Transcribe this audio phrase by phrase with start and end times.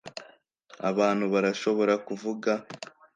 [0.89, 2.51] abantu barashobora kuvuga